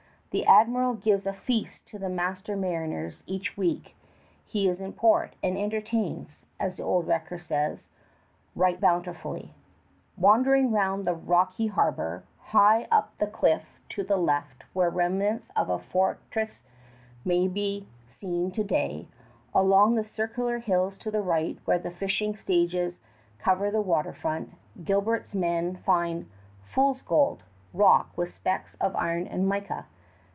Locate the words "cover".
23.37-23.69